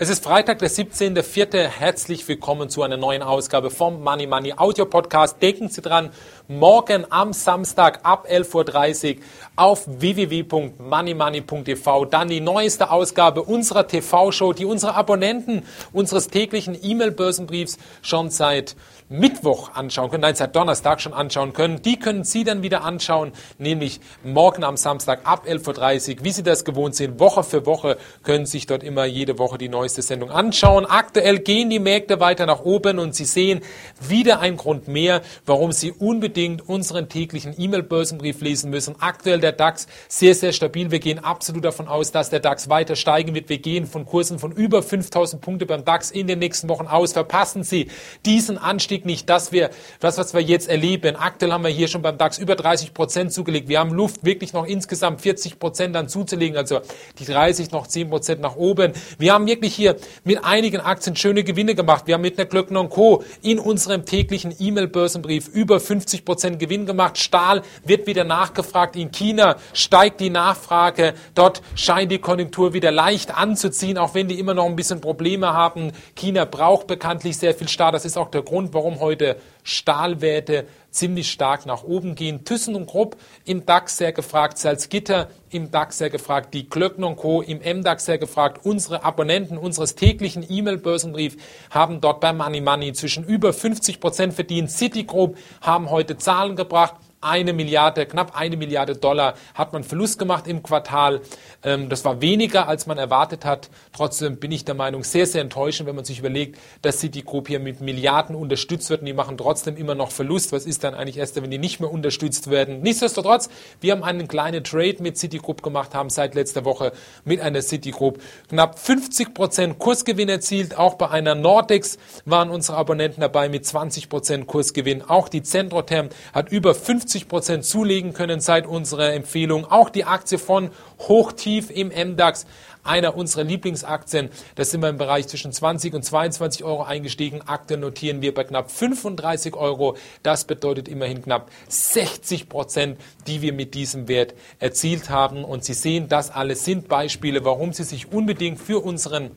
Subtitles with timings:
[0.00, 1.66] Es ist Freitag, der 17.04.
[1.66, 5.42] Herzlich willkommen zu einer neuen Ausgabe vom Money Money Audio Podcast.
[5.42, 6.10] Denken Sie dran,
[6.46, 9.22] morgen am Samstag ab 11.30 Uhr
[9.56, 18.30] auf www.moneymoney.tv dann die neueste Ausgabe unserer TV-Show, die unsere Abonnenten unseres täglichen E-Mail-Börsenbriefs schon
[18.30, 18.76] seit
[19.08, 21.82] Mittwoch anschauen können, nein, seit Donnerstag schon anschauen können.
[21.82, 26.24] Die können Sie dann wieder anschauen, nämlich morgen am Samstag ab 11.30 Uhr.
[26.24, 29.68] Wie Sie das gewohnt sind, Woche für Woche können sich dort immer jede Woche die
[29.88, 30.84] neueste Sendung anschauen.
[30.84, 33.62] Aktuell gehen die Märkte weiter nach oben und Sie sehen
[34.06, 38.96] wieder ein Grund mehr, warum Sie unbedingt unseren täglichen E-Mail-Börsenbrief lesen müssen.
[39.00, 40.90] Aktuell der DAX sehr, sehr stabil.
[40.90, 43.48] Wir gehen absolut davon aus, dass der DAX weiter steigen wird.
[43.48, 47.14] Wir gehen von Kursen von über 5000 Punkte beim DAX in den nächsten Wochen aus.
[47.14, 47.88] Verpassen Sie
[48.26, 49.70] diesen Anstieg nicht, dass wir
[50.00, 53.32] das, was wir jetzt erleben, aktuell haben wir hier schon beim DAX über 30 Prozent
[53.32, 53.68] zugelegt.
[53.68, 56.80] Wir haben Luft, wirklich noch insgesamt 40 Prozent dann zuzulegen, also
[57.18, 58.92] die 30 noch 10 Prozent nach oben.
[59.18, 62.06] Wir haben wirklich hier mit einigen Aktien schöne Gewinne gemacht.
[62.06, 63.24] Wir haben mit der Glöckner Co.
[63.40, 67.16] in unserem täglichen E-Mail-Börsenbrief über 50 Prozent Gewinn gemacht.
[67.16, 68.96] Stahl wird wieder nachgefragt.
[68.96, 71.14] In China steigt die Nachfrage.
[71.34, 75.54] Dort scheint die Konjunktur wieder leicht anzuziehen, auch wenn die immer noch ein bisschen Probleme
[75.54, 75.92] haben.
[76.14, 77.92] China braucht bekanntlich sehr viel Stahl.
[77.92, 82.44] Das ist auch der Grund, warum heute Stahlwerte ziemlich stark nach oben gehen.
[82.44, 87.42] Thyssen und Krupp im DAX sehr gefragt, Salzgitter im DAX sehr gefragt, die Glöckner Co.
[87.42, 88.64] im MDAX sehr gefragt.
[88.64, 91.36] Unsere Abonnenten unseres täglichen E-Mail-Börsenbrief
[91.70, 94.70] haben dort bei Money Money zwischen über 50 Prozent verdient.
[94.70, 100.46] Citigroup haben heute Zahlen gebracht eine Milliarde, knapp eine Milliarde Dollar hat man Verlust gemacht
[100.46, 101.20] im Quartal.
[101.64, 103.70] Ähm, das war weniger, als man erwartet hat.
[103.92, 107.58] Trotzdem bin ich der Meinung, sehr, sehr enttäuschend, wenn man sich überlegt, dass Citigroup hier
[107.58, 110.52] mit Milliarden unterstützt wird und die machen trotzdem immer noch Verlust.
[110.52, 112.82] Was ist dann eigentlich erst, wenn die nicht mehr unterstützt werden?
[112.82, 113.48] Nichtsdestotrotz,
[113.80, 116.92] wir haben einen kleinen Trade mit Citigroup gemacht, haben seit letzter Woche
[117.24, 120.78] mit einer Citigroup knapp 50 Prozent Kursgewinn erzielt.
[120.78, 125.02] Auch bei einer Nordex waren unsere Abonnenten dabei mit 20 Prozent Kursgewinn.
[125.02, 129.64] Auch die Centrotherm hat über 50 50 Prozent zulegen können seit unserer Empfehlung.
[129.64, 132.44] Auch die Aktie von Hochtief im MDAX,
[132.84, 134.28] einer unserer Lieblingsaktien.
[134.56, 137.40] Da sind wir im Bereich zwischen 20 und 22 Euro eingestiegen.
[137.46, 139.96] Aktuell notieren wir bei knapp 35 Euro.
[140.22, 145.44] Das bedeutet immerhin knapp 60 Prozent, die wir mit diesem Wert erzielt haben.
[145.44, 149.30] Und Sie sehen, das alles sind Beispiele, warum Sie sich unbedingt für unseren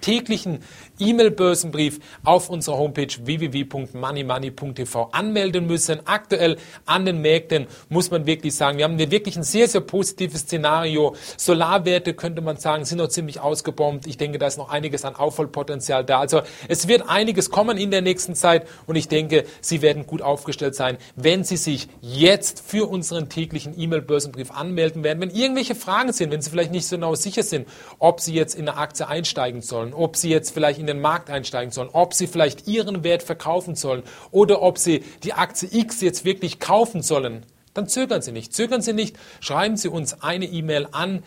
[0.00, 0.60] täglichen
[0.98, 6.00] E-Mail-Börsenbrief auf unserer Homepage www.moneymoney.tv anmelden müssen.
[6.04, 6.56] Aktuell
[6.86, 11.14] an den Märkten muss man wirklich sagen, wir haben wirklich ein sehr, sehr positives Szenario.
[11.36, 14.06] Solarwerte könnte man sagen, sind noch ziemlich ausgebombt.
[14.06, 16.20] Ich denke, da ist noch einiges an Aufholpotenzial da.
[16.20, 20.22] Also es wird einiges kommen in der nächsten Zeit und ich denke, Sie werden gut
[20.22, 25.20] aufgestellt sein, wenn Sie sich jetzt für unseren täglichen E-Mail-Börsenbrief anmelden werden.
[25.20, 27.68] Wenn irgendwelche Fragen sind, wenn Sie vielleicht nicht so genau sicher sind,
[27.98, 31.30] ob Sie jetzt in eine Aktie einsteigen sollen, ob Sie jetzt vielleicht in den Markt
[31.30, 36.00] einsteigen sollen, ob sie vielleicht ihren Wert verkaufen sollen oder ob sie die Aktie X
[36.00, 38.52] jetzt wirklich kaufen sollen, dann zögern Sie nicht.
[38.52, 41.22] Zögern Sie nicht, schreiben Sie uns eine E-Mail an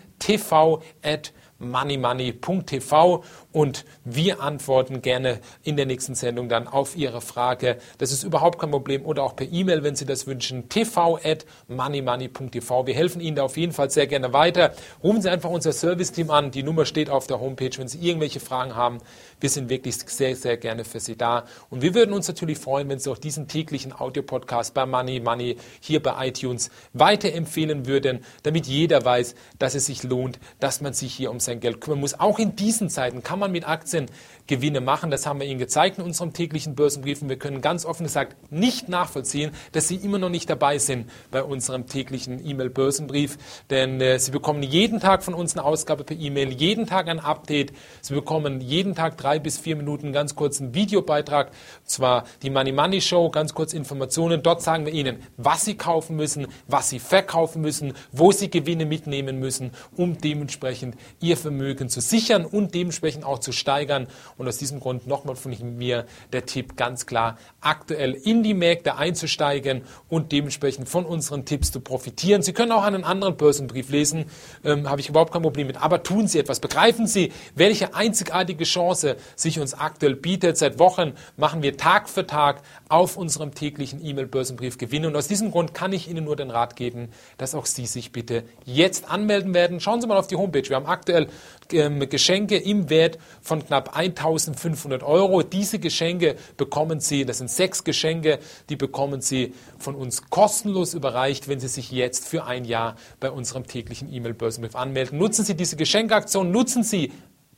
[1.63, 7.77] tv@moneymoney.tv und wir antworten gerne in der nächsten Sendung dann auf Ihre Frage.
[7.97, 10.69] Das ist überhaupt kein Problem oder auch per E-Mail, wenn Sie das wünschen.
[10.69, 12.87] tv@moneymoney.tv.
[12.87, 14.73] Wir helfen Ihnen da auf jeden Fall sehr gerne weiter.
[15.03, 16.51] Rufen Sie einfach unser Service-Team an.
[16.51, 18.99] Die Nummer steht auf der Homepage, wenn Sie irgendwelche Fragen haben.
[19.39, 21.45] Wir sind wirklich sehr, sehr gerne für Sie da.
[21.69, 25.57] Und wir würden uns natürlich freuen, wenn Sie auch diesen täglichen Audio-Podcast bei Money Money
[25.79, 31.13] hier bei iTunes weiterempfehlen würden, damit jeder weiß, dass es sich lohnt, dass man sich
[31.13, 32.19] hier um sein Geld kümmern muss.
[32.19, 34.07] Auch in diesen Zeiten kann man mit Aktien
[34.47, 35.09] Gewinne machen.
[35.09, 37.29] Das haben wir Ihnen gezeigt in unserem täglichen Börsenbriefen.
[37.29, 41.43] Wir können ganz offen gesagt nicht nachvollziehen, dass Sie immer noch nicht dabei sind bei
[41.43, 43.37] unserem täglichen E-Mail-Börsenbrief.
[43.69, 47.19] Denn äh, Sie bekommen jeden Tag von uns eine Ausgabe per E-Mail, jeden Tag ein
[47.19, 47.73] Update.
[48.01, 51.47] Sie bekommen jeden Tag drei bis vier Minuten ganz kurzen Videobeitrag.
[51.47, 54.43] Und zwar die Money Money Show, ganz kurz Informationen.
[54.43, 58.85] Dort sagen wir Ihnen, was Sie kaufen müssen, was Sie verkaufen müssen, wo Sie Gewinne
[58.85, 64.07] mitnehmen müssen, um dementsprechend Ihr Vermögen zu sichern und dementsprechend auch zu steigern.
[64.37, 68.95] Und aus diesem Grund nochmal von mir der Tipp ganz klar, aktuell in die Märkte
[68.95, 72.41] einzusteigen und dementsprechend von unseren Tipps zu profitieren.
[72.41, 74.25] Sie können auch einen anderen Börsenbrief lesen,
[74.63, 75.81] ähm, habe ich überhaupt kein Problem mit.
[75.81, 76.59] Aber tun Sie etwas.
[76.59, 80.57] Begreifen Sie, welche einzigartige Chance sich uns aktuell bietet.
[80.57, 85.07] Seit Wochen machen wir Tag für Tag auf unserem täglichen E-Mail-Börsenbrief gewinnen.
[85.07, 88.11] Und aus diesem Grund kann ich Ihnen nur den Rat geben, dass auch Sie sich
[88.11, 89.79] bitte jetzt anmelden werden.
[89.79, 90.67] Schauen Sie mal auf die Homepage.
[90.67, 91.22] Wir haben aktuell
[91.71, 95.43] ähm, Geschenke im Wert von knapp 1500 Euro.
[95.43, 98.39] Diese Geschenke bekommen Sie, das sind sechs Geschenke,
[98.69, 103.31] die bekommen Sie von uns kostenlos überreicht, wenn Sie sich jetzt für ein Jahr bei
[103.31, 105.17] unserem täglichen E-Mail-Börsenbrief anmelden.
[105.17, 107.11] Nutzen Sie diese Geschenkaktion, nutzen Sie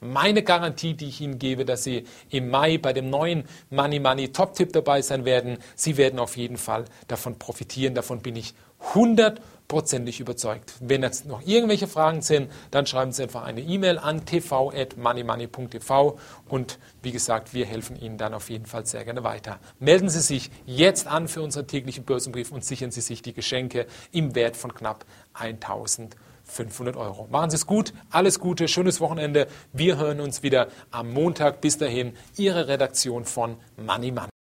[0.05, 4.31] meine Garantie, die ich Ihnen gebe, dass Sie im Mai bei dem neuen Money Money
[4.31, 5.57] Top Tipp dabei sein werden.
[5.75, 7.95] Sie werden auf jeden Fall davon profitieren.
[7.95, 8.53] Davon bin ich
[8.89, 10.73] 100 prozentig überzeugt.
[10.79, 16.19] Wenn jetzt noch irgendwelche Fragen sind, dann schreiben Sie einfach eine E-Mail an tv.moneymoney.tv
[16.49, 19.59] und wie gesagt, wir helfen Ihnen dann auf jeden Fall sehr gerne weiter.
[19.79, 23.87] Melden Sie sich jetzt an für unseren täglichen Börsenbrief und sichern Sie sich die Geschenke
[24.11, 25.05] im Wert von knapp
[26.47, 27.27] 1500 Euro.
[27.31, 29.47] Machen Sie es gut, alles Gute, schönes Wochenende.
[29.73, 31.61] Wir hören uns wieder am Montag.
[31.61, 34.34] Bis dahin, Ihre Redaktion von Money Money.